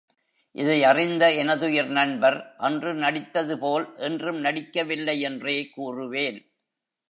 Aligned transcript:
இதையறிந்த 0.55 1.25
எனதுயிர் 1.35 1.91
நண்பர் 1.91 2.55
அன்று 2.57 2.93
நடித்தது 2.93 3.57
போல் 3.57 3.87
என்றும் 3.97 4.39
நடிக்கவில்லை 4.39 5.15
யென்றே 5.23 5.57
கூறுவேன். 5.77 6.39